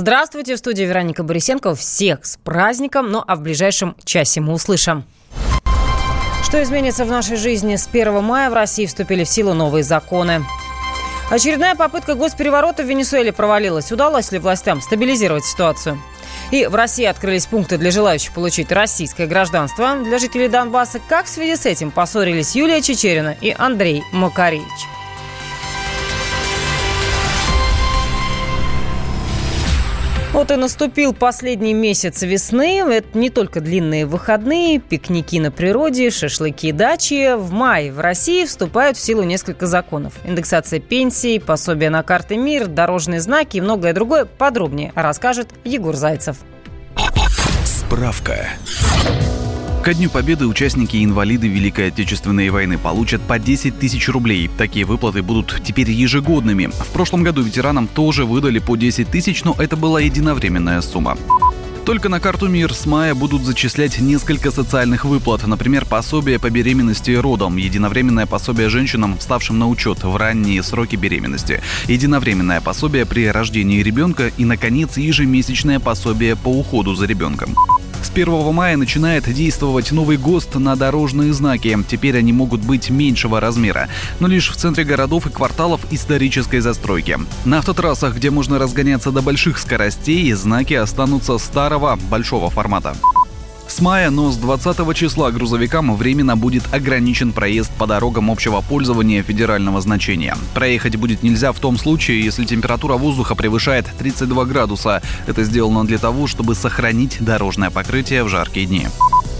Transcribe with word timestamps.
Здравствуйте, 0.00 0.54
в 0.54 0.58
студии 0.58 0.84
Вероника 0.84 1.22
Борисенко. 1.22 1.74
Всех 1.74 2.24
с 2.24 2.38
праздником, 2.38 3.10
ну 3.10 3.22
а 3.26 3.36
в 3.36 3.42
ближайшем 3.42 3.94
часе 4.02 4.40
мы 4.40 4.54
услышим. 4.54 5.04
Что 6.42 6.62
изменится 6.62 7.04
в 7.04 7.08
нашей 7.08 7.36
жизни? 7.36 7.76
С 7.76 7.86
1 7.86 8.24
мая 8.24 8.48
в 8.48 8.54
России 8.54 8.86
вступили 8.86 9.24
в 9.24 9.28
силу 9.28 9.52
новые 9.52 9.82
законы. 9.82 10.42
Очередная 11.28 11.74
попытка 11.74 12.14
госпереворота 12.14 12.82
в 12.82 12.86
Венесуэле 12.86 13.30
провалилась. 13.30 13.92
Удалось 13.92 14.32
ли 14.32 14.38
властям 14.38 14.80
стабилизировать 14.80 15.44
ситуацию? 15.44 16.00
И 16.50 16.64
в 16.64 16.74
России 16.74 17.04
открылись 17.04 17.44
пункты 17.44 17.76
для 17.76 17.90
желающих 17.90 18.32
получить 18.32 18.72
российское 18.72 19.26
гражданство. 19.26 19.96
Для 19.96 20.18
жителей 20.18 20.48
Донбасса 20.48 20.98
как 21.10 21.26
в 21.26 21.28
связи 21.28 21.56
с 21.56 21.66
этим 21.66 21.90
поссорились 21.90 22.56
Юлия 22.56 22.80
Чечерина 22.80 23.36
и 23.38 23.54
Андрей 23.58 24.02
Макаревич. 24.12 24.64
Вот 30.40 30.50
и 30.50 30.56
наступил 30.56 31.12
последний 31.12 31.74
месяц 31.74 32.22
весны. 32.22 32.78
Это 32.78 33.18
не 33.18 33.28
только 33.28 33.60
длинные 33.60 34.06
выходные, 34.06 34.78
пикники 34.78 35.38
на 35.38 35.50
природе, 35.50 36.08
шашлыки, 36.08 36.72
дачи. 36.72 37.36
В 37.36 37.52
мае 37.52 37.92
в 37.92 38.00
России 38.00 38.46
вступают 38.46 38.96
в 38.96 39.00
силу 39.02 39.22
несколько 39.22 39.66
законов. 39.66 40.14
Индексация 40.24 40.80
пенсий, 40.80 41.40
пособие 41.40 41.90
на 41.90 42.02
карты 42.02 42.38
МИР, 42.38 42.68
дорожные 42.68 43.20
знаки 43.20 43.58
и 43.58 43.60
многое 43.60 43.92
другое 43.92 44.24
подробнее 44.24 44.92
расскажет 44.94 45.50
Егор 45.62 45.94
Зайцев. 45.94 46.38
Справка. 47.66 48.48
Ко 49.82 49.94
Дню 49.94 50.10
Победы 50.10 50.46
участники 50.46 50.96
и 50.96 51.04
инвалиды 51.04 51.48
Великой 51.48 51.88
Отечественной 51.88 52.50
войны 52.50 52.76
получат 52.76 53.22
по 53.22 53.38
10 53.38 53.78
тысяч 53.78 54.10
рублей. 54.10 54.50
Такие 54.58 54.84
выплаты 54.84 55.22
будут 55.22 55.62
теперь 55.64 55.90
ежегодными. 55.90 56.66
В 56.66 56.88
прошлом 56.88 57.22
году 57.22 57.40
ветеранам 57.40 57.88
тоже 57.88 58.26
выдали 58.26 58.58
по 58.58 58.76
10 58.76 59.08
тысяч, 59.08 59.42
но 59.42 59.56
это 59.58 59.78
была 59.78 60.02
единовременная 60.02 60.82
сумма. 60.82 61.16
Только 61.86 62.10
на 62.10 62.20
карту 62.20 62.48
МИР 62.48 62.74
с 62.74 62.84
мая 62.84 63.14
будут 63.14 63.42
зачислять 63.42 63.98
несколько 63.98 64.50
социальных 64.50 65.06
выплат, 65.06 65.46
например, 65.46 65.86
пособие 65.86 66.38
по 66.38 66.50
беременности 66.50 67.12
и 67.12 67.16
родам, 67.16 67.56
единовременное 67.56 68.26
пособие 68.26 68.68
женщинам, 68.68 69.16
вставшим 69.16 69.58
на 69.58 69.66
учет 69.66 70.04
в 70.04 70.14
ранние 70.14 70.62
сроки 70.62 70.96
беременности, 70.96 71.62
единовременное 71.88 72.60
пособие 72.60 73.06
при 73.06 73.26
рождении 73.30 73.82
ребенка 73.82 74.30
и, 74.36 74.44
наконец, 74.44 74.98
ежемесячное 74.98 75.80
пособие 75.80 76.36
по 76.36 76.48
уходу 76.48 76.94
за 76.94 77.06
ребенком. 77.06 77.56
С 78.02 78.10
1 78.10 78.52
мая 78.54 78.76
начинает 78.76 79.32
действовать 79.32 79.92
новый 79.92 80.16
ГОСТ 80.16 80.54
на 80.56 80.74
дорожные 80.74 81.32
знаки. 81.32 81.76
Теперь 81.86 82.16
они 82.16 82.32
могут 82.32 82.60
быть 82.60 82.90
меньшего 82.90 83.40
размера, 83.40 83.88
но 84.20 84.26
лишь 84.26 84.50
в 84.50 84.56
центре 84.56 84.84
городов 84.84 85.26
и 85.26 85.30
кварталов 85.30 85.80
исторической 85.90 86.60
застройки. 86.60 87.18
На 87.44 87.58
автотрассах, 87.58 88.16
где 88.16 88.30
можно 88.30 88.58
разгоняться 88.58 89.10
до 89.10 89.22
больших 89.22 89.58
скоростей, 89.58 90.32
знаки 90.32 90.74
останутся 90.74 91.38
старого 91.38 91.98
большого 92.10 92.50
формата. 92.50 92.96
С 93.70 93.80
мая, 93.80 94.10
но 94.10 94.32
с 94.32 94.36
20 94.36 94.96
числа 94.96 95.30
грузовикам 95.30 95.94
временно 95.94 96.36
будет 96.36 96.64
ограничен 96.74 97.32
проезд 97.32 97.70
по 97.78 97.86
дорогам 97.86 98.28
общего 98.28 98.60
пользования 98.62 99.22
федерального 99.22 99.80
значения. 99.80 100.36
Проехать 100.54 100.96
будет 100.96 101.22
нельзя 101.22 101.52
в 101.52 101.60
том 101.60 101.78
случае, 101.78 102.20
если 102.20 102.44
температура 102.44 102.94
воздуха 102.94 103.36
превышает 103.36 103.86
32 103.96 104.44
градуса. 104.46 105.02
Это 105.28 105.44
сделано 105.44 105.84
для 105.86 105.98
того, 105.98 106.26
чтобы 106.26 106.56
сохранить 106.56 107.18
дорожное 107.20 107.70
покрытие 107.70 108.24
в 108.24 108.28
жаркие 108.28 108.66
дни. 108.66 108.88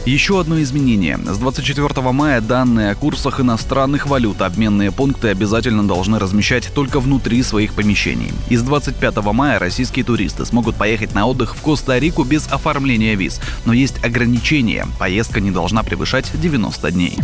Еще 0.07 0.41
одно 0.41 0.63
изменение. 0.63 1.19
С 1.19 1.37
24 1.37 2.01
мая 2.13 2.41
данные 2.41 2.93
о 2.93 2.95
курсах 2.95 3.39
иностранных 3.39 4.07
валют 4.07 4.41
обменные 4.41 4.91
пункты 4.91 5.29
обязательно 5.29 5.87
должны 5.87 6.19
размещать 6.19 6.73
только 6.75 7.01
внутри 7.01 7.43
своих 7.43 7.75
помещений. 7.75 8.33
И 8.49 8.57
с 8.57 8.63
25 8.63 9.17
мая 9.35 9.59
российские 9.59 10.07
туристы 10.07 10.47
смогут 10.47 10.77
поехать 10.77 11.15
на 11.15 11.27
отдых 11.27 11.55
в 11.55 11.61
Коста-Рику 11.61 12.25
без 12.25 12.51
оформления 12.51 13.15
виз. 13.15 13.43
Но 13.67 13.75
есть 13.75 14.03
ограничения. 14.03 14.87
Поездка 14.99 15.39
не 15.39 15.51
должна 15.51 15.83
превышать 15.83 16.31
90 16.33 16.91
дней. 16.93 17.19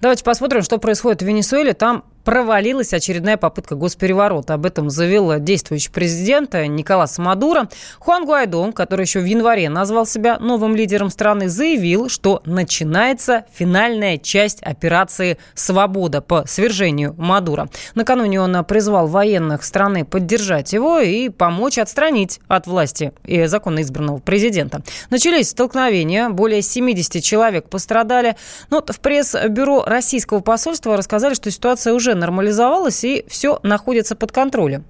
Давайте 0.00 0.24
посмотрим, 0.24 0.62
что 0.62 0.78
происходит 0.78 1.22
в 1.22 1.26
Венесуэле. 1.26 1.74
Там 1.74 2.04
провалилась 2.24 2.92
очередная 2.92 3.36
попытка 3.36 3.74
госпереворота. 3.74 4.54
Об 4.54 4.66
этом 4.66 4.90
заявил 4.90 5.38
действующий 5.38 5.90
президент 5.90 6.54
Николас 6.54 7.18
Мадуро. 7.18 7.68
Хуан 7.98 8.24
Гуайдо, 8.24 8.72
который 8.72 9.02
еще 9.02 9.20
в 9.20 9.24
январе 9.24 9.68
назвал 9.68 10.06
себя 10.06 10.38
новым 10.38 10.74
лидером 10.74 11.10
страны, 11.10 11.48
заявил, 11.48 12.08
что 12.08 12.42
начинается 12.44 13.44
финальная 13.52 14.18
часть 14.18 14.62
операции 14.62 15.38
«Свобода» 15.54 16.20
по 16.20 16.44
свержению 16.46 17.14
Мадура. 17.18 17.68
Накануне 17.94 18.40
он 18.40 18.64
призвал 18.64 19.06
военных 19.06 19.64
страны 19.64 20.04
поддержать 20.04 20.72
его 20.72 21.00
и 21.00 21.28
помочь 21.28 21.78
отстранить 21.78 22.40
от 22.48 22.66
власти 22.66 23.12
и 23.24 23.44
законно 23.46 23.82
избранного 23.82 24.18
президента. 24.18 24.82
Начались 25.10 25.50
столкновения, 25.50 26.28
более 26.28 26.62
70 26.62 27.22
человек 27.22 27.68
пострадали. 27.68 28.36
Но 28.70 28.82
в 28.86 29.00
пресс-бюро 29.00 29.84
российского 29.84 30.40
посольства 30.40 30.96
рассказали, 30.96 31.34
что 31.34 31.50
ситуация 31.50 31.92
уже 31.92 32.13
нормализовалась 32.14 33.04
и 33.04 33.24
все 33.28 33.58
находится 33.62 34.16
под 34.16 34.32
контролем. 34.32 34.84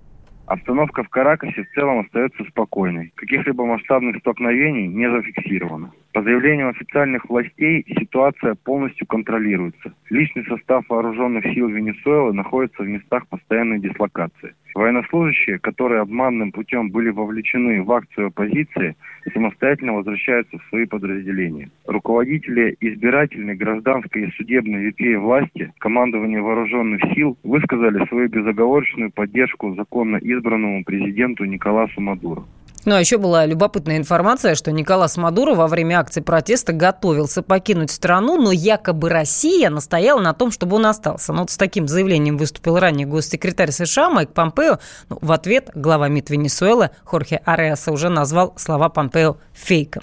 Обстановка 0.47 1.03
в 1.05 1.09
Каракасе 1.09 1.65
в 1.65 1.75
целом 1.75 2.01
остается 2.01 2.45
спокойной. 2.45 3.13
Каких-либо 3.15 3.65
масштабных 3.65 4.19
столкновений 4.19 4.87
не 4.89 5.11
зафиксировано. 5.11 5.93
По 6.15 6.23
заявлению 6.23 6.69
официальных 6.69 7.29
властей, 7.29 7.85
ситуация 7.99 8.55
полностью 8.55 9.05
контролируется. 9.05 9.93
Личный 10.11 10.45
состав 10.47 10.85
вооруженных 10.89 11.45
сил 11.53 11.67
Венесуэлы 11.67 12.33
находится 12.33 12.85
в 12.85 12.87
местах 12.87 13.27
постоянной 13.27 13.81
дислокации. 13.81 14.55
Военнослужащие, 14.77 15.59
которые 15.59 16.03
обманным 16.03 16.53
путем 16.53 16.91
были 16.91 17.09
вовлечены 17.09 17.83
в 17.83 17.91
акцию 17.91 18.29
оппозиции, 18.29 18.95
самостоятельно 19.33 19.95
возвращаются 19.95 20.57
в 20.57 20.65
свои 20.69 20.87
подразделения. 20.87 21.71
Руководители 21.85 22.77
избирательной, 22.79 23.57
гражданской 23.57 24.23
и 24.23 24.31
судебной 24.37 24.85
ветвей 24.85 25.17
власти, 25.17 25.73
командование 25.79 26.41
вооруженных 26.41 27.01
сил 27.15 27.37
высказали 27.43 28.07
свою 28.07 28.29
безоговорочную 28.29 29.11
поддержку 29.11 29.75
законно 29.75 30.19
избранному 30.19 30.85
президенту 30.85 31.45
Николасу 31.45 32.01
Мадуро. 32.01 32.45
Ну 32.85 32.95
а 32.95 33.01
еще 33.01 33.17
была 33.17 33.47
любопытная 33.47 33.97
информация, 33.97 34.55
что 34.55 34.71
Николас 34.71 35.17
Мадуро 35.17 35.55
во 35.55 35.69
время 35.69 36.01
акции 36.01 36.21
протеста 36.21 36.73
готовился 36.73 37.43
покинуть 37.43 37.91
страну, 37.91 38.37
но 38.37 38.53
якобы 38.53 39.09
Россия 39.09 39.71
настояла 39.71 40.21
на 40.21 40.35
том, 40.35 40.51
чтобы 40.51 40.77
он 40.77 40.87
остался. 40.87 41.33
Ну 41.33 41.41
вот 41.41 41.51
с 41.51 41.57
таким 41.57 41.89
заявлением 41.89 42.37
выступил 42.37 42.79
ранее 42.79 43.07
госсекретарь 43.07 43.71
США 43.71 44.11
Майк 44.11 44.33
Помпео. 44.33 44.79
Ну, 45.09 45.19
в 45.21 45.33
ответ 45.33 45.71
глава 45.75 46.09
МИД 46.09 46.31
Венесуэлы 46.31 46.91
Хорхе 47.05 47.41
Ареаса 47.45 47.91
уже 47.91 48.11
назвал 48.11 48.53
слова 48.57 48.91
Помпео 48.91 49.39
фейком. 49.55 50.03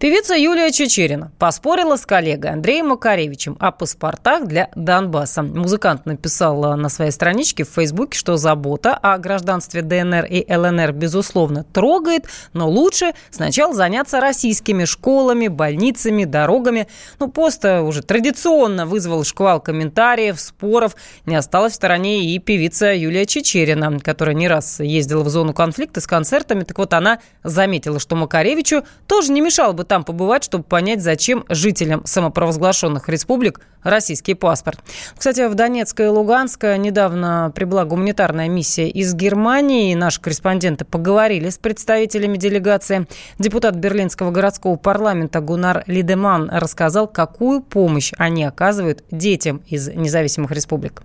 Певица 0.00 0.36
Юлия 0.36 0.70
Чечерина 0.70 1.32
поспорила 1.40 1.96
с 1.96 2.06
коллегой 2.06 2.52
Андреем 2.52 2.90
Макаревичем 2.90 3.56
о 3.58 3.72
паспортах 3.72 4.46
для 4.46 4.70
Донбасса. 4.76 5.42
Музыкант 5.42 6.06
написал 6.06 6.76
на 6.76 6.88
своей 6.88 7.10
страничке 7.10 7.64
в 7.64 7.70
Фейсбуке, 7.70 8.16
что 8.16 8.36
забота 8.36 8.94
о 8.94 9.18
гражданстве 9.18 9.82
ДНР 9.82 10.24
и 10.26 10.46
ЛНР, 10.54 10.92
безусловно, 10.92 11.64
трогает, 11.64 12.26
но 12.52 12.70
лучше 12.70 13.10
сначала 13.30 13.74
заняться 13.74 14.20
российскими 14.20 14.84
школами, 14.84 15.48
больницами, 15.48 16.22
дорогами. 16.22 16.86
Ну, 17.18 17.26
пост 17.26 17.64
уже 17.64 18.02
традиционно 18.02 18.86
вызвал 18.86 19.24
шквал 19.24 19.60
комментариев, 19.60 20.40
споров. 20.40 20.94
Не 21.26 21.34
осталась 21.34 21.72
в 21.72 21.74
стороне 21.74 22.24
и 22.24 22.38
певица 22.38 22.94
Юлия 22.94 23.26
Чечерина, 23.26 23.98
которая 23.98 24.36
не 24.36 24.46
раз 24.46 24.78
ездила 24.78 25.24
в 25.24 25.28
зону 25.28 25.54
конфликта 25.54 26.00
с 26.00 26.06
концертами. 26.06 26.62
Так 26.62 26.78
вот, 26.78 26.94
она 26.94 27.18
заметила, 27.42 27.98
что 27.98 28.14
Макаревичу 28.14 28.84
тоже 29.08 29.32
не 29.32 29.40
мешало 29.40 29.72
бы 29.72 29.87
там 29.88 30.04
побывать, 30.04 30.44
чтобы 30.44 30.64
понять, 30.64 31.02
зачем 31.02 31.44
жителям 31.48 32.02
самопровозглашенных 32.04 33.08
республик 33.08 33.60
российский 33.82 34.34
паспорт. 34.34 34.80
Кстати, 35.16 35.48
в 35.48 35.54
Донецк 35.54 35.98
и 36.00 36.04
Луганск 36.04 36.62
недавно 36.62 37.50
прибыла 37.54 37.84
гуманитарная 37.84 38.48
миссия 38.48 38.88
из 38.88 39.14
Германии. 39.14 39.94
Наши 39.94 40.20
корреспонденты 40.20 40.84
поговорили 40.84 41.48
с 41.48 41.58
представителями 41.58 42.36
делегации. 42.36 43.06
Депутат 43.38 43.76
Берлинского 43.76 44.30
городского 44.30 44.76
парламента 44.76 45.40
Гунар 45.40 45.84
Лидеман 45.86 46.50
рассказал, 46.50 47.08
какую 47.08 47.62
помощь 47.62 48.12
они 48.18 48.44
оказывают 48.44 49.04
детям 49.10 49.62
из 49.66 49.88
независимых 49.88 50.50
республик. 50.50 51.02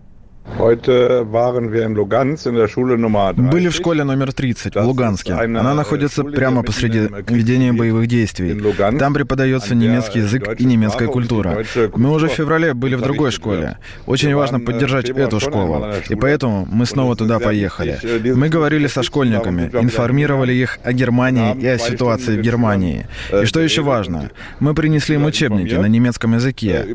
Были 3.51 3.69
в 3.69 3.73
школе 3.73 4.03
номер 4.03 4.33
30 4.33 4.75
в 4.75 4.81
Луганске. 4.81 5.33
Она 5.33 5.73
находится 5.73 6.23
прямо 6.23 6.63
посреди 6.63 7.09
ведения 7.29 7.73
боевых 7.73 8.07
действий. 8.07 8.61
Там 8.99 9.13
преподается 9.13 9.73
немецкий 9.73 10.19
язык 10.19 10.59
и 10.59 10.65
немецкая 10.65 11.07
культура. 11.07 11.63
Мы 11.95 12.11
уже 12.11 12.27
в 12.27 12.33
феврале 12.33 12.73
были 12.73 12.95
в 12.95 13.01
другой 13.01 13.31
школе. 13.31 13.77
Очень 14.05 14.35
важно 14.35 14.59
поддержать 14.59 15.09
эту 15.09 15.39
школу. 15.39 15.87
И 16.09 16.15
поэтому 16.15 16.67
мы 16.71 16.85
снова 16.85 17.15
туда 17.15 17.39
поехали. 17.39 17.99
Мы 18.33 18.49
говорили 18.49 18.87
со 18.87 19.01
школьниками, 19.01 19.69
информировали 19.73 20.53
их 20.53 20.77
о 20.83 20.93
Германии 20.93 21.55
и 21.55 21.67
о 21.67 21.77
ситуации 21.77 22.37
в 22.37 22.41
Германии. 22.41 23.07
И 23.41 23.45
что 23.45 23.59
еще 23.59 23.81
важно, 23.81 24.29
мы 24.59 24.73
принесли 24.73 25.15
им 25.15 25.25
учебники 25.25 25.73
на 25.73 25.87
немецком 25.87 26.35
языке, 26.35 26.85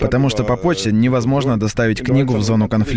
потому 0.00 0.28
что 0.30 0.44
по 0.44 0.56
почте 0.56 0.92
невозможно 0.92 1.58
доставить 1.58 2.02
книгу 2.02 2.34
в 2.34 2.42
зону 2.42 2.68
конфликта. 2.68 2.87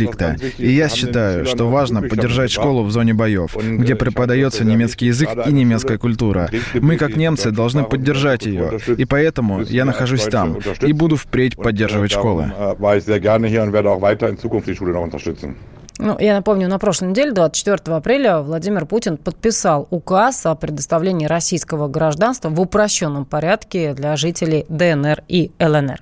И 0.57 0.71
я 0.71 0.89
считаю, 0.89 1.45
что 1.45 1.69
важно 1.69 2.01
поддержать 2.01 2.51
школу 2.51 2.83
в 2.83 2.91
зоне 2.91 3.13
боев, 3.13 3.55
где 3.55 3.95
преподается 3.95 4.63
немецкий 4.63 5.07
язык 5.07 5.29
и 5.45 5.51
немецкая 5.51 5.97
культура. 5.97 6.49
Мы, 6.73 6.97
как 6.97 7.15
немцы, 7.15 7.51
должны 7.51 7.83
поддержать 7.83 8.45
ее. 8.45 8.79
И 8.97 9.05
поэтому 9.05 9.61
я 9.61 9.85
нахожусь 9.85 10.23
там 10.23 10.57
и 10.81 10.93
буду 10.93 11.15
впредь 11.15 11.55
поддерживать 11.55 12.11
школы. 12.11 12.51
Ну, 15.97 16.17
я 16.19 16.33
напомню, 16.33 16.67
на 16.67 16.79
прошлой 16.79 17.09
неделе, 17.09 17.31
24 17.31 17.95
апреля, 17.95 18.39
Владимир 18.39 18.87
Путин 18.87 19.17
подписал 19.17 19.87
указ 19.91 20.47
о 20.47 20.55
предоставлении 20.55 21.27
российского 21.27 21.87
гражданства 21.87 22.49
в 22.49 22.59
упрощенном 22.59 23.25
порядке 23.25 23.93
для 23.93 24.15
жителей 24.15 24.65
ДНР 24.67 25.23
и 25.27 25.51
ЛНР. 25.59 26.01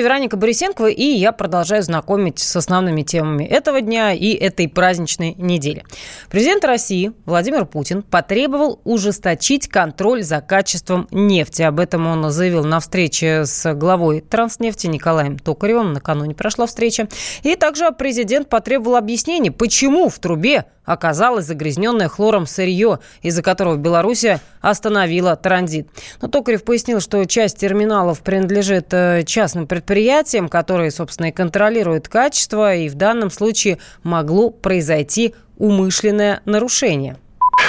Студии 0.00 0.04
Вероника 0.04 0.36
Борисенкова, 0.36 0.86
и 0.86 1.04
я 1.04 1.32
продолжаю 1.32 1.82
знакомить 1.82 2.38
с 2.38 2.56
основными 2.56 3.02
темами 3.02 3.44
этого 3.44 3.80
дня 3.80 4.12
и 4.12 4.32
этой 4.32 4.66
праздничной 4.68 5.34
недели. 5.34 5.84
Президент 6.30 6.64
России 6.64 7.12
Владимир 7.26 7.66
Путин 7.66 8.02
потребовал 8.02 8.80
ужесточить 8.84 9.68
контроль 9.68 10.22
за 10.22 10.40
качеством 10.40 11.06
нефти. 11.10 11.62
Об 11.62 11.80
этом 11.80 12.06
он 12.06 12.30
заявил 12.30 12.64
на 12.64 12.80
встрече 12.80 13.44
с 13.44 13.74
главой 13.74 14.22
Транснефти 14.22 14.86
Николаем 14.86 15.38
Токаревым. 15.38 15.92
Накануне 15.92 16.34
прошла 16.34 16.66
встреча. 16.66 17.08
И 17.42 17.54
также 17.56 17.90
президент 17.90 18.48
потребовал 18.48 18.96
объяснений, 18.96 19.50
почему 19.50 20.08
в 20.08 20.18
трубе 20.18 20.64
оказалось 20.92 21.46
загрязненное 21.46 22.08
хлором 22.08 22.46
сырье, 22.46 22.98
из-за 23.22 23.42
которого 23.42 23.76
Белоруссия 23.76 24.40
остановила 24.60 25.36
транзит. 25.36 25.88
Но 26.20 26.28
Токарев 26.28 26.64
пояснил, 26.64 27.00
что 27.00 27.24
часть 27.26 27.58
терминалов 27.58 28.20
принадлежит 28.20 28.92
э, 28.92 29.22
частным 29.24 29.68
предприятиям, 29.68 30.48
которые, 30.48 30.90
собственно, 30.90 31.26
и 31.26 31.32
контролируют 31.32 32.08
качество, 32.08 32.74
и 32.74 32.88
в 32.88 32.96
данном 32.96 33.30
случае 33.30 33.78
могло 34.02 34.50
произойти 34.50 35.34
умышленное 35.58 36.40
нарушение. 36.44 37.16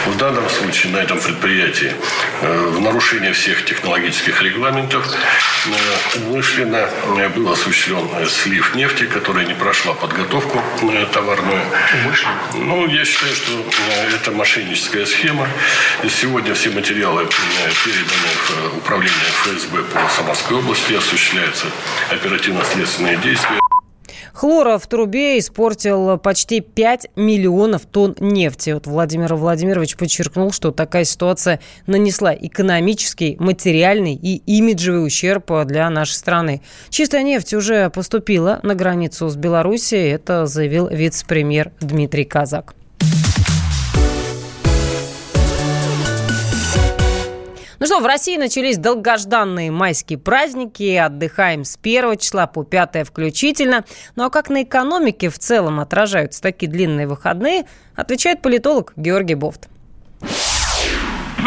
В 0.06 0.18
данном 0.18 0.50
случае 0.50 0.94
на 0.94 0.98
этом 0.98 1.20
предприятии 1.20 1.94
э, 2.42 2.68
в 2.70 2.82
нарушение 2.82 3.34
всех 3.34 3.64
технологических 3.66 4.42
регламентов 4.42 5.06
э, 5.08 6.20
умышленно 6.20 6.90
э, 7.18 7.30
был 7.30 7.52
осуществлен 7.52 8.08
слив 8.28 8.74
нефти, 8.74 9.06
которая 9.06 9.46
не 9.46 9.54
прошла 9.54 9.94
подготовку 9.94 10.62
товарную. 11.14 11.62
Умышленно? 12.04 12.36
Ну, 12.56 12.88
я 12.88 13.06
считаю, 13.06 13.36
что 13.36 13.52
это 14.16 14.32
мошенническая 14.32 15.06
схема. 15.06 15.48
И 16.04 16.10
сегодня 16.10 16.56
все 16.56 16.72
материалы 16.72 17.28
переданы 17.86 18.72
в 18.74 18.78
управление 18.78 19.16
ФСБ 19.44 19.84
по 19.84 20.00
Самарской 20.16 20.58
области, 20.58 20.94
осуществляются 20.94 21.68
оперативно-следственные 22.10 23.18
действия. 23.18 23.61
Хлора 24.34 24.78
в 24.78 24.88
трубе 24.88 25.40
испортил 25.40 26.18
почти 26.18 26.62
5 26.62 27.08
миллионов 27.16 27.86
тонн 27.86 28.16
нефти. 28.20 28.72
Вот 28.72 28.88
Владимир 28.88 29.36
Владимирович 29.36 29.98
подчеркнул, 29.98 30.52
что 30.52 30.72
такая 30.72 31.04
ситуация 31.04 31.60
нанесла 31.88 32.34
экономический, 32.34 33.36
материальный 33.40 34.16
и 34.16 34.38
имиджевый 34.46 35.06
ущерб 35.06 35.52
для 35.66 35.90
нашей 35.90 36.14
страны. 36.14 36.62
Чистая 36.90 37.24
нефть 37.24 37.54
уже 37.54 37.90
поступила 37.90 38.60
на 38.64 38.76
границу 38.76 39.30
с 39.30 39.36
Белоруссией. 39.36 40.12
Это 40.12 40.46
заявил 40.46 40.88
вице-премьер 40.88 41.72
Дмитрий 41.82 42.26
Казак. 42.26 42.76
Ну 47.82 47.88
что, 47.88 48.00
в 48.00 48.06
России 48.06 48.38
начались 48.38 48.78
долгожданные 48.78 49.72
майские 49.72 50.20
праздники. 50.20 50.96
Отдыхаем 50.98 51.64
с 51.64 51.80
1 51.82 52.16
числа 52.20 52.46
по 52.46 52.64
5 52.64 53.08
включительно. 53.08 53.86
Ну 54.16 54.26
а 54.26 54.30
как 54.30 54.52
на 54.52 54.62
экономике 54.62 55.30
в 55.30 55.40
целом 55.40 55.80
отражаются 55.80 56.44
такие 56.44 56.72
длинные 56.72 57.08
выходные, 57.08 57.64
отвечает 57.96 58.44
политолог 58.44 58.94
Георгий 58.98 59.34
Бофт 59.34 59.68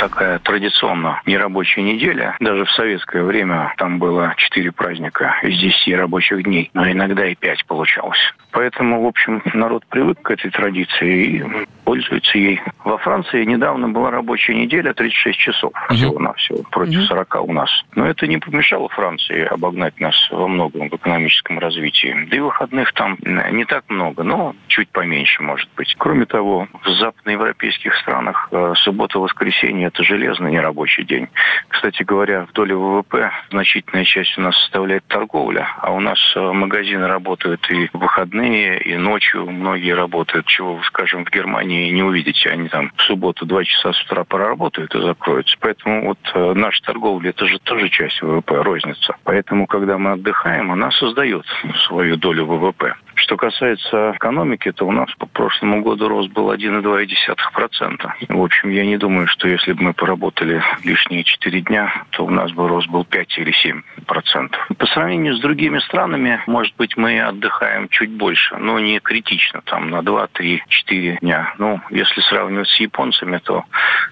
такая 0.09 0.39
традиционно 0.41 1.23
нерабочая 1.25 1.83
неделя. 1.83 2.37
Даже 2.41 2.65
в 2.65 2.71
советское 2.73 3.23
время 3.23 3.73
там 3.79 3.99
было 3.99 4.35
четыре 4.37 4.71
праздника 4.71 5.37
из 5.43 5.59
10 5.59 5.95
рабочих 5.95 6.43
дней, 6.43 6.71
но 6.75 6.91
иногда 6.91 7.27
и 7.27 7.35
пять 7.35 7.65
получалось. 7.67 8.19
Поэтому, 8.51 9.03
в 9.03 9.07
общем, 9.07 9.43
народ 9.55 9.87
привык 9.87 10.21
к 10.21 10.31
этой 10.31 10.51
традиции 10.51 11.25
и 11.25 11.45
пользуется 11.85 12.39
ей. 12.39 12.61
Во 12.85 12.99
Франции 12.99 13.45
недавно 13.45 13.89
была 13.89 14.11
рабочая 14.11 14.55
неделя 14.55 14.93
36 14.95 15.39
часов 15.39 15.73
всего-навсего 15.91 16.63
против 16.71 17.05
40 17.05 17.43
у 17.43 17.53
нас. 17.53 17.71
Но 17.95 18.07
это 18.07 18.27
не 18.27 18.39
помешало 18.39 18.89
Франции 18.89 19.45
обогнать 19.45 19.99
нас 20.01 20.15
во 20.31 20.49
многом 20.49 20.89
в 20.89 20.97
экономическом 20.97 21.59
развитии. 21.59 22.27
Да 22.31 22.37
и 22.37 22.41
выходных 22.41 22.93
там 22.93 23.19
не 23.25 23.65
так 23.65 23.85
много, 23.89 24.23
но 24.23 24.55
чуть 24.69 24.89
поменьше, 24.91 25.43
может 25.43 25.69
быть. 25.77 25.95
Кроме 25.99 26.27
того, 26.27 26.69
в 26.85 26.89
западноевропейских 26.89 27.95
странах 27.97 28.49
э, 28.51 28.75
суббота-воскресенье– 28.77 29.87
это 29.89 30.03
железный 30.03 30.53
нерабочий 30.53 31.05
день. 31.05 31.29
Кстати 31.69 32.03
говоря, 32.03 32.47
в 32.47 32.53
доле 32.53 32.75
ВВП 32.75 33.31
значительная 33.51 34.05
часть 34.05 34.39
у 34.39 34.43
нас 34.43 34.57
составляет 34.61 35.05
торговля, 35.07 35.69
а 35.79 35.93
у 35.93 36.01
нас 36.01 36.19
э, 36.37 36.41
магазины 36.41 37.07
работают 37.07 37.69
и 37.71 37.89
в 37.93 38.05
выходные, 38.05 38.81
и 38.81 38.97
ночью 38.97 39.51
многие 39.51 39.93
работают, 39.93 40.47
чего, 40.47 40.81
скажем, 40.85 41.25
в 41.25 41.31
Германии 41.31 41.74
не 41.91 42.03
увидите. 42.03 42.51
Они 42.51 42.69
там 42.69 42.93
в 42.97 43.03
субботу 43.03 43.47
два 43.47 43.65
часа 43.65 43.93
с 43.93 44.03
утра 44.05 44.25
проработают 44.25 44.95
и 44.95 45.01
закроются. 45.01 45.57
Поэтому 45.61 46.09
вот 46.09 46.19
э, 46.35 46.53
наша 46.55 46.83
торговля, 46.83 47.31
это 47.31 47.47
же 47.47 47.59
тоже 47.59 47.89
часть 47.89 48.23
ВВП, 48.23 48.63
розница. 48.63 49.17
Поэтому, 49.25 49.67
когда 49.67 49.99
мы 49.99 50.13
отдыхаем, 50.13 50.73
она 50.73 50.91
создает 50.91 51.45
свою 51.87 52.17
долю 52.17 52.47
ВВП. 52.47 52.95
Что 53.15 53.37
касается 53.37 54.13
экономики, 54.17 54.73
то 54.73 54.87
у 54.87 54.93
нас 54.93 55.11
по 55.19 55.27
прошлому 55.27 55.83
году 55.83 56.09
рост 56.09 56.31
был 56.31 56.53
1,2%. 56.53 58.11
В 58.29 58.43
общем, 58.43 58.71
я 58.71 58.85
не 58.85 58.97
думаю, 58.97 59.27
что 59.29 59.49
если 59.49 59.73
бы 59.73 59.85
мы 59.85 59.93
поработали 59.93 60.63
лишние 60.83 61.25
4 61.25 61.61
дня, 61.63 62.05
то 62.11 62.25
у 62.25 62.31
нас 62.31 62.53
бы 62.53 62.69
рост 62.69 62.89
был 62.89 63.05
5 63.05 63.39
или 63.39 63.53
7%. 63.53 64.75
По 64.77 64.87
сравнению 64.87 65.37
с 65.37 65.41
другими 65.41 65.79
странами, 65.79 66.43
может 66.47 66.75
быть, 66.77 66.97
мы 66.97 67.21
отдыхаем 67.21 67.89
чуть 67.89 68.11
больше, 68.11 68.57
но 68.57 68.79
не 68.79 68.99
критично, 68.99 69.63
там 69.65 69.91
на 69.91 70.03
2, 70.03 70.27
3, 70.29 70.63
4 70.69 71.19
дня. 71.21 71.55
Ну, 71.59 71.81
если 71.91 72.21
сравнивать 72.21 72.69
с 72.69 72.81
японцами, 72.81 73.39
то, 73.39 73.65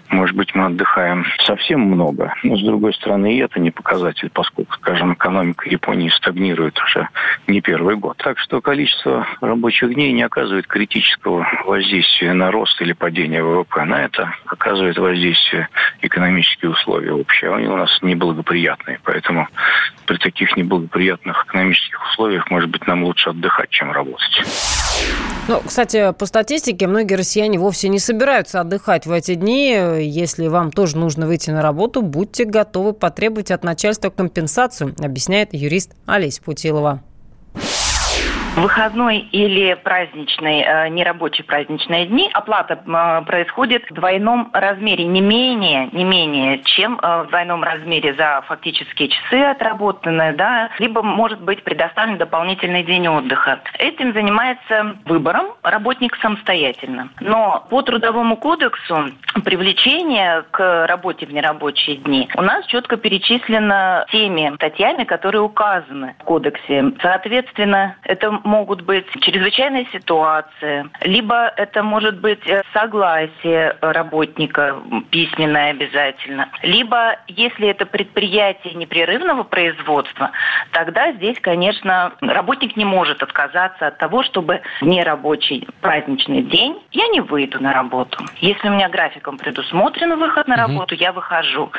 может 0.09 0.37
быть, 0.37 0.54
мы 0.54 0.66
отдыхаем 0.66 1.26
совсем 1.44 1.80
много. 1.80 2.35
Но, 2.42 2.56
с 2.56 2.62
другой 2.62 2.94
стороны, 2.94 3.35
и 3.37 3.40
это 3.40 3.61
не 3.61 3.71
показатель, 3.71 4.30
поскольку, 4.32 4.75
скажем, 4.75 5.14
экономика 5.14 5.68
Японии 5.68 6.09
стагнирует 6.09 6.78
уже 6.80 7.09
не 7.47 7.61
первый 7.61 7.97
год. 7.97 8.16
Так 8.18 8.38
что 8.38 8.61
количество 8.61 8.91
рабочих 9.40 9.94
дней 9.94 10.12
не 10.12 10.22
оказывает 10.22 10.66
критического 10.66 11.46
воздействия 11.64 12.32
на 12.32 12.50
рост 12.50 12.80
или 12.80 12.92
падение 12.92 13.42
ВВП. 13.42 13.84
На 13.84 14.04
это 14.04 14.34
оказывает 14.46 14.99
воздействие 14.99 15.68
экономические 16.00 16.70
условия 16.70 17.12
общие. 17.12 17.54
Они 17.54 17.66
у 17.66 17.76
нас 17.76 17.99
неблагоприятные, 18.02 19.00
поэтому 19.04 19.49
при 20.06 20.16
таких 20.16 20.56
неблагоприятных 20.56 21.44
экономических 21.46 22.02
условиях, 22.11 22.50
может 22.50 22.70
быть, 22.70 22.87
нам 22.87 23.04
лучше 23.04 23.30
отдыхать, 23.30 23.70
чем 23.70 23.92
работать. 23.92 24.42
Ну, 25.49 25.61
кстати, 25.66 26.12
по 26.12 26.26
статистике, 26.26 26.87
многие 26.87 27.14
россияне 27.14 27.58
вовсе 27.58 27.88
не 27.88 27.99
собираются 27.99 28.61
отдыхать 28.61 29.06
в 29.06 29.12
эти 29.12 29.34
дни. 29.34 29.72
Если 30.00 30.46
вам 30.46 30.70
тоже 30.70 30.96
нужно 30.96 31.26
выйти 31.26 31.50
на 31.50 31.62
работу, 31.62 32.02
будьте 32.02 32.44
готовы 32.44 32.92
потребовать 32.92 33.50
от 33.50 33.64
начальства 33.64 34.11
компенсацию, 34.11 34.94
объясняет 35.02 35.52
юрист 35.52 35.92
Олеся 36.06 36.42
Путилова 36.42 37.02
выходной 38.56 39.18
или 39.18 39.75
праздничный, 39.75 40.61
э, 40.61 40.88
нерабочие 40.88 41.44
праздничные 41.44 42.06
дни, 42.06 42.30
оплата 42.32 42.75
э, 42.75 43.25
происходит 43.25 43.85
в 43.90 43.94
двойном 43.94 44.50
размере, 44.52 45.04
не 45.04 45.21
менее, 45.21 45.88
не 45.92 46.04
менее, 46.04 46.61
чем 46.64 46.99
э, 47.02 47.23
в 47.23 47.28
двойном 47.28 47.62
размере 47.62 48.14
за 48.14 48.42
фактические 48.47 49.09
часы 49.09 49.42
отработанные, 49.42 50.32
да, 50.32 50.71
либо 50.78 51.02
может 51.02 51.40
быть 51.40 51.64
предоставлен 51.64 52.18
дополнительный 52.18 52.82
день 52.82 53.09
отдыха. 53.09 53.61
Этим 53.78 54.12
занимается 54.12 54.97
выбором 55.06 55.47
работник 55.62 56.16
самостоятельно. 56.16 57.09
Но 57.21 57.66
по 57.71 57.82
Трудовому 57.82 58.37
кодексу 58.37 59.11
привлечение 59.44 60.44
к 60.50 60.87
работе 60.87 61.26
в 61.26 61.32
нерабочие 61.32 61.97
дни 61.97 62.28
у 62.37 62.42
нас 62.42 62.66
четко 62.66 62.97
перечислено 62.97 64.04
теми 64.11 64.52
статьями, 64.56 65.04
которые 65.04 65.42
указаны 65.42 66.14
в 66.21 66.25
кодексе. 66.25 66.92
Соответственно, 67.00 67.97
это 68.04 68.30
могут 68.44 68.82
быть 68.82 69.06
чрезвычайные 69.20 69.87
ситуации, 69.92 70.88
либо 71.02 71.52
это 71.56 71.82
может 71.82 72.20
быть 72.20 72.46
э, 72.46 72.62
согласие 72.72 73.76
работника 73.80 74.76
письменное 75.11 75.70
обязательно, 75.70 76.49
либо 76.62 77.16
если 77.28 77.68
это 77.68 77.87
предприятие 77.87 78.75
непрерывного 78.75 79.42
производства, 79.42 80.30
тогда 80.72 81.12
здесь, 81.12 81.38
конечно, 81.40 82.12
работник 82.20 82.76
не 82.76 82.84
может 82.84 83.22
отказаться 83.22 83.88
от 83.88 83.99
того, 83.99 84.22
чтобы 84.22 84.62
нерабочий 84.80 85.68
праздничный 85.80 86.42
день 86.42 86.80
я 86.90 87.08
не 87.08 87.20
выйду 87.20 87.62
на 87.62 87.72
работу. 87.72 88.18
Если 88.40 88.68
у 88.68 88.72
меня 88.72 88.88
графиком 88.88 89.38
предусмотрен 89.38 90.18
выход 90.18 90.49
на 90.49 90.56
работу, 90.56 90.94
я 90.94 91.12
выхожу. 91.12 91.70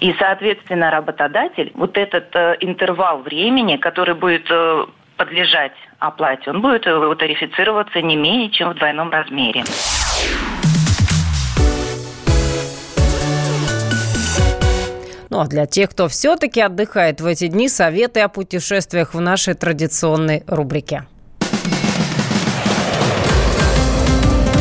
И, 0.00 0.14
соответственно, 0.18 0.90
работодатель 0.90 1.72
вот 1.74 1.96
этот 1.96 2.34
э, 2.34 2.56
интервал 2.60 3.18
времени, 3.22 3.76
который 3.76 4.14
будет 4.14 4.46
э, 4.50 4.86
подлежать 5.16 5.72
оплате, 6.00 6.50
он 6.50 6.60
будет 6.60 6.86
э, 6.86 7.14
тарифицироваться 7.18 8.00
не 8.02 8.16
менее 8.16 8.50
чем 8.50 8.70
в 8.70 8.74
двойном 8.74 9.10
размере. 9.10 9.62
Ну 15.30 15.38
а 15.38 15.46
для 15.46 15.66
тех, 15.66 15.90
кто 15.90 16.08
все-таки 16.08 16.60
отдыхает 16.60 17.20
в 17.20 17.26
эти 17.26 17.46
дни, 17.46 17.68
советы 17.68 18.20
о 18.20 18.28
путешествиях 18.28 19.14
в 19.14 19.20
нашей 19.20 19.54
традиционной 19.54 20.42
рубрике. 20.48 21.04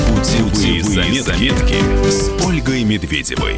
Путевые 0.07 0.83
заметки 1.23 2.07
с 2.07 2.29
Ольгой 2.45 2.83
Медведевой. 2.83 3.55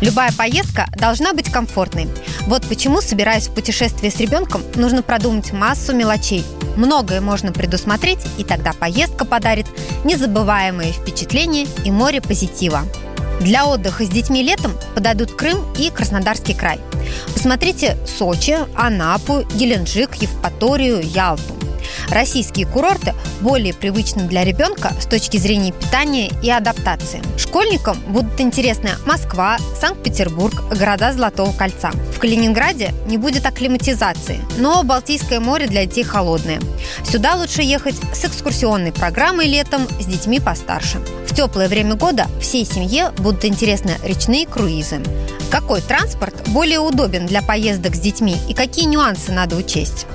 Любая 0.00 0.30
поездка 0.32 0.88
должна 0.96 1.32
быть 1.32 1.50
комфортной. 1.50 2.08
Вот 2.46 2.66
почему, 2.66 3.00
собираясь 3.00 3.48
в 3.48 3.54
путешествие 3.54 4.10
с 4.10 4.20
ребенком, 4.20 4.62
нужно 4.74 5.02
продумать 5.02 5.52
массу 5.52 5.94
мелочей. 5.94 6.44
Многое 6.76 7.20
можно 7.20 7.52
предусмотреть, 7.52 8.20
и 8.36 8.44
тогда 8.44 8.72
поездка 8.72 9.24
подарит 9.24 9.66
незабываемые 10.04 10.92
впечатления 10.92 11.66
и 11.84 11.90
море 11.90 12.20
позитива. 12.20 12.82
Для 13.40 13.66
отдыха 13.66 14.04
с 14.04 14.08
детьми 14.08 14.42
летом 14.42 14.72
подойдут 14.94 15.32
Крым 15.32 15.64
и 15.78 15.90
Краснодарский 15.90 16.54
край. 16.54 16.78
Посмотрите 17.32 17.96
Сочи, 18.06 18.56
Анапу, 18.74 19.44
Геленджик, 19.54 20.14
Евпаторию, 20.16 21.00
Ялту. 21.02 21.65
Российские 22.08 22.66
курорты 22.66 23.14
более 23.40 23.74
привычны 23.74 24.24
для 24.24 24.44
ребенка 24.44 24.92
с 25.00 25.06
точки 25.06 25.36
зрения 25.36 25.72
питания 25.72 26.30
и 26.42 26.50
адаптации. 26.50 27.22
Школьникам 27.38 27.98
будут 28.08 28.40
интересны 28.40 28.90
Москва, 29.04 29.58
Санкт-Петербург, 29.80 30.62
города 30.76 31.12
Золотого 31.12 31.52
кольца. 31.52 31.90
В 32.14 32.18
Калининграде 32.18 32.94
не 33.06 33.18
будет 33.18 33.46
акклиматизации, 33.46 34.40
но 34.58 34.82
Балтийское 34.82 35.40
море 35.40 35.66
для 35.66 35.84
детей 35.86 36.04
холодное. 36.04 36.60
Сюда 37.04 37.34
лучше 37.34 37.62
ехать 37.62 37.96
с 38.14 38.24
экскурсионной 38.24 38.92
программой 38.92 39.46
летом 39.46 39.86
с 40.00 40.06
детьми 40.06 40.40
постарше. 40.40 40.98
В 41.26 41.34
теплое 41.34 41.68
время 41.68 41.94
года 41.94 42.26
всей 42.40 42.64
семье 42.64 43.10
будут 43.18 43.44
интересны 43.44 43.92
речные 44.02 44.46
круизы. 44.46 45.02
Какой 45.50 45.80
транспорт 45.80 46.34
более 46.48 46.80
удобен 46.80 47.26
для 47.26 47.42
поездок 47.42 47.94
с 47.94 48.00
детьми 48.00 48.36
и 48.48 48.54
какие 48.54 48.86
нюансы 48.86 49.32
надо 49.32 49.56
учесть? 49.56 50.06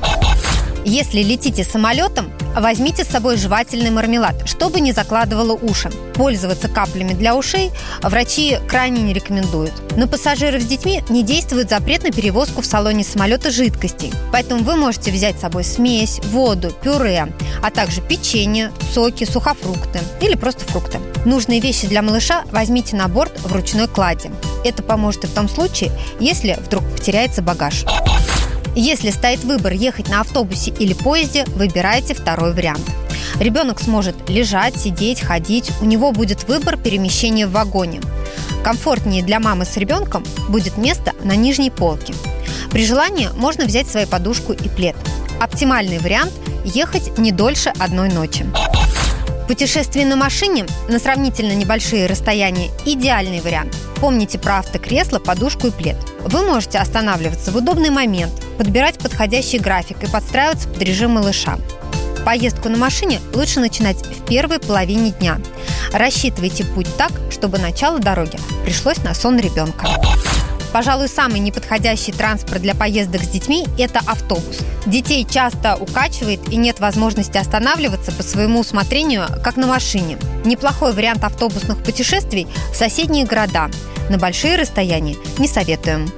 Если 0.85 1.21
летите 1.21 1.63
самолетом, 1.63 2.31
возьмите 2.55 3.03
с 3.03 3.07
собой 3.07 3.37
жевательный 3.37 3.91
мармелад, 3.91 4.47
чтобы 4.47 4.79
не 4.79 4.91
закладывало 4.91 5.53
уши. 5.53 5.91
Пользоваться 6.15 6.67
каплями 6.67 7.13
для 7.13 7.35
ушей 7.35 7.71
врачи 8.01 8.57
крайне 8.67 9.01
не 9.01 9.13
рекомендуют. 9.13 9.73
На 9.95 10.07
пассажиров 10.07 10.61
с 10.61 10.65
детьми 10.65 11.03
не 11.09 11.23
действует 11.23 11.69
запрет 11.69 12.03
на 12.03 12.11
перевозку 12.11 12.61
в 12.61 12.65
салоне 12.65 13.03
самолета 13.03 13.51
жидкостей. 13.51 14.11
Поэтому 14.31 14.63
вы 14.63 14.75
можете 14.75 15.11
взять 15.11 15.37
с 15.37 15.41
собой 15.41 15.63
смесь, 15.63 16.19
воду, 16.25 16.71
пюре, 16.83 17.27
а 17.61 17.71
также 17.71 18.01
печенье, 18.01 18.71
соки, 18.93 19.23
сухофрукты 19.23 19.99
или 20.19 20.35
просто 20.35 20.65
фрукты. 20.65 20.99
Нужные 21.25 21.59
вещи 21.59 21.87
для 21.87 22.01
малыша 22.01 22.43
возьмите 22.51 22.95
на 22.95 23.07
борт 23.07 23.39
в 23.41 23.53
ручной 23.53 23.87
кладе. 23.87 24.31
Это 24.63 24.83
поможет 24.83 25.23
и 25.23 25.27
в 25.27 25.33
том 25.33 25.47
случае, 25.47 25.91
если 26.19 26.57
вдруг 26.65 26.83
потеряется 26.91 27.41
багаж. 27.41 27.85
Если 28.75 29.11
стоит 29.11 29.43
выбор 29.43 29.73
ехать 29.73 30.07
на 30.07 30.21
автобусе 30.21 30.71
или 30.71 30.93
поезде, 30.93 31.43
выбирайте 31.55 32.13
второй 32.13 32.53
вариант. 32.53 32.83
Ребенок 33.39 33.81
сможет 33.81 34.29
лежать, 34.29 34.77
сидеть, 34.77 35.21
ходить, 35.21 35.71
у 35.81 35.85
него 35.85 36.11
будет 36.11 36.47
выбор 36.47 36.77
перемещения 36.77 37.47
в 37.47 37.51
вагоне. 37.51 38.01
Комфортнее 38.63 39.23
для 39.23 39.39
мамы 39.39 39.65
с 39.65 39.75
ребенком 39.77 40.23
будет 40.47 40.77
место 40.77 41.13
на 41.23 41.35
нижней 41.35 41.69
полке. 41.69 42.13
При 42.69 42.85
желании 42.85 43.29
можно 43.35 43.65
взять 43.65 43.89
свою 43.89 44.07
подушку 44.07 44.53
и 44.53 44.69
плед. 44.69 44.95
Оптимальный 45.39 45.99
вариант– 45.99 46.31
ехать 46.65 47.17
не 47.17 47.31
дольше 47.31 47.73
одной 47.79 48.09
ночи. 48.09 48.45
Путешествие 49.47 50.05
на 50.05 50.15
машине 50.15 50.65
на 50.87 50.97
сравнительно 50.97 51.51
небольшие 51.51 52.05
расстояния– 52.05 52.69
идеальный 52.85 53.41
вариант. 53.41 53.75
Помните 53.99 54.39
про 54.39 54.59
автокресло, 54.59 55.19
подушку 55.19 55.67
и 55.67 55.71
плед. 55.71 55.97
Вы 56.23 56.43
можете 56.43 56.77
останавливаться 56.77 57.51
в 57.51 57.57
удобный 57.57 57.89
момент, 57.89 58.31
подбирать 58.57 58.99
подходящий 58.99 59.59
график 59.59 60.03
и 60.03 60.07
подстраиваться 60.07 60.67
под 60.67 60.81
режим 60.81 61.11
малыша. 61.11 61.57
Поездку 62.25 62.69
на 62.69 62.77
машине 62.77 63.19
лучше 63.33 63.59
начинать 63.59 63.97
в 64.05 64.25
первой 64.25 64.59
половине 64.59 65.11
дня. 65.11 65.39
Рассчитывайте 65.91 66.63
путь 66.63 66.87
так, 66.97 67.11
чтобы 67.31 67.57
начало 67.57 67.99
дороги 67.99 68.37
пришлось 68.63 68.97
на 68.97 69.13
сон 69.13 69.39
ребенка. 69.39 69.87
Пожалуй, 70.71 71.09
самый 71.09 71.39
неподходящий 71.39 72.13
транспорт 72.13 72.61
для 72.61 72.73
поездок 72.73 73.23
с 73.23 73.27
детьми– 73.27 73.65
это 73.77 73.99
автобус. 73.99 74.59
Детей 74.85 75.27
часто 75.29 75.75
укачивает 75.75 76.47
и 76.49 76.55
нет 76.55 76.79
возможности 76.79 77.37
останавливаться 77.37 78.11
по 78.13 78.23
своему 78.23 78.59
усмотрению, 78.59 79.27
как 79.43 79.57
на 79.57 79.67
машине. 79.67 80.17
Неплохой 80.45 80.93
вариант 80.93 81.23
автобусных 81.25 81.83
путешествий 81.83 82.47
в 82.71 82.75
соседние 82.77 83.25
города. 83.25 83.69
На 84.09 84.17
большие 84.17 84.55
расстояния 84.55 85.17
не 85.37 85.47
советуем. 85.47 86.09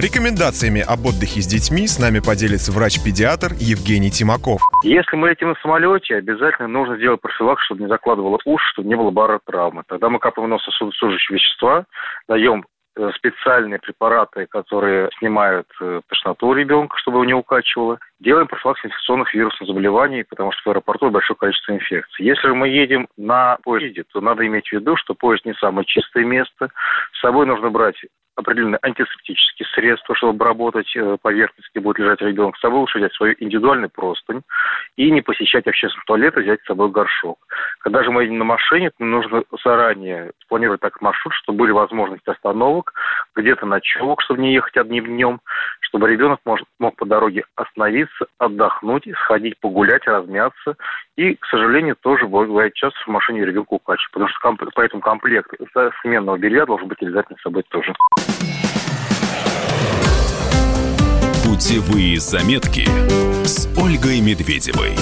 Рекомендациями 0.00 0.80
об 0.80 1.04
отдыхе 1.04 1.42
с 1.42 1.46
детьми 1.46 1.86
с 1.86 1.98
нами 1.98 2.20
поделится 2.20 2.72
врач-педиатр 2.72 3.52
Евгений 3.60 4.10
Тимаков. 4.10 4.62
Если 4.82 5.14
мы 5.14 5.28
летим 5.28 5.50
на 5.50 5.54
самолете, 5.56 6.16
обязательно 6.16 6.68
нужно 6.68 6.96
сделать 6.96 7.20
профилактику, 7.20 7.64
чтобы 7.66 7.82
не 7.82 7.88
закладывало 7.88 8.38
уши, 8.46 8.64
чтобы 8.72 8.88
не 8.88 8.94
было 8.96 9.10
баротравмы. 9.10 9.82
Тогда 9.86 10.08
мы 10.08 10.18
капаем 10.18 10.48
в 10.48 10.50
нос 10.52 10.64
сосудосужащие 10.64 11.36
вещества, 11.36 11.84
даем 12.28 12.64
Э, 12.96 13.12
специальные 13.14 13.78
препараты, 13.78 14.46
которые 14.46 15.10
снимают 15.18 15.66
э, 15.80 16.00
тошноту 16.08 16.52
ребенка, 16.52 16.98
чтобы 16.98 17.18
его 17.18 17.24
не 17.24 17.34
укачивало. 17.34 18.00
Делаем 18.18 18.48
профилактику 18.48 18.88
инфекционных 18.88 19.32
вирусных 19.32 19.68
заболеваний, 19.68 20.24
потому 20.28 20.50
что 20.52 20.62
в 20.64 20.72
аэропорту 20.72 21.08
большое 21.08 21.36
количество 21.36 21.72
инфекций. 21.72 22.26
Если 22.26 22.48
мы 22.48 22.68
едем 22.68 23.06
на 23.16 23.58
поезде, 23.62 24.04
то 24.12 24.20
надо 24.20 24.44
иметь 24.46 24.68
в 24.68 24.72
виду, 24.72 24.96
что 24.96 25.14
поезд 25.14 25.44
не 25.44 25.54
самое 25.54 25.86
чистое 25.86 26.24
место. 26.24 26.68
С 27.12 27.20
собой 27.20 27.46
нужно 27.46 27.70
брать 27.70 27.96
определенные 28.36 28.78
антисептические 28.82 29.66
средства, 29.74 30.14
чтобы 30.14 30.32
обработать 30.32 30.94
э, 30.96 31.16
поверхность, 31.20 31.68
где 31.72 31.80
будет 31.80 31.98
лежать 31.98 32.20
ребенок. 32.20 32.56
С 32.56 32.60
собой 32.60 32.80
лучше 32.80 32.98
взять 32.98 33.12
свою 33.14 33.34
индивидуальную 33.38 33.90
простынь 33.90 34.42
и 34.96 35.10
не 35.10 35.20
посещать 35.20 35.66
общественный 35.66 36.04
туалет, 36.06 36.36
а 36.36 36.40
взять 36.40 36.60
с 36.62 36.66
собой 36.66 36.90
горшок. 36.90 37.38
Когда 37.80 38.02
же 38.02 38.10
мы 38.10 38.24
едем 38.24 38.38
на 38.38 38.44
машине, 38.44 38.90
то 38.90 39.04
нужно 39.04 39.42
заранее 39.64 40.32
спланировать 40.42 40.80
так 40.80 41.00
маршрут, 41.00 41.34
чтобы 41.34 41.58
были 41.58 41.72
возможности 41.72 42.30
остановок, 42.30 42.92
где-то 43.34 43.66
ночевок, 43.66 44.22
чтобы 44.22 44.40
не 44.40 44.54
ехать 44.54 44.76
одним 44.76 45.06
днем, 45.06 45.40
чтобы 45.80 46.08
ребенок 46.08 46.40
мог, 46.44 46.60
мог 46.78 46.96
по 46.96 47.06
дороге 47.06 47.44
остановиться, 47.56 48.26
отдохнуть, 48.38 49.08
сходить 49.24 49.58
погулять, 49.60 50.06
размяться. 50.06 50.76
И, 51.16 51.34
к 51.34 51.46
сожалению, 51.46 51.96
тоже 52.00 52.26
бывает 52.26 52.74
часто 52.74 52.98
в 53.04 53.08
машине 53.08 53.44
ребенка 53.44 53.74
укачивает, 53.74 54.10
потому 54.12 54.28
что 54.28 54.38
комп- 54.40 54.70
поэтому 54.74 55.02
комплект 55.02 55.50
сменного 56.02 56.38
белья 56.38 56.64
должен 56.66 56.88
быть 56.88 57.02
обязательно 57.02 57.38
с 57.38 57.42
собой 57.42 57.64
тоже. 57.68 57.94
Путевые 61.60 62.18
заметки 62.18 62.88
с 63.44 63.68
Ольгой 63.76 64.20
Медведевой. 64.20 64.96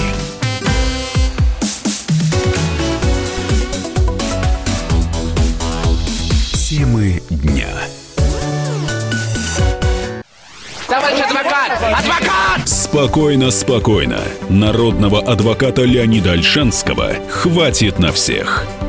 Темы 6.51 7.23
дня. 7.29 7.69
Товарищ 10.85 11.21
адвокат! 11.21 11.81
Адвокат! 11.81 12.67
Спокойно, 12.67 13.51
спокойно. 13.51 14.19
Народного 14.49 15.21
адвоката 15.21 15.83
Леонида 15.83 16.33
Альшанского 16.33 17.13
хватит 17.29 17.99
на 17.99 18.11
всех. 18.11 18.67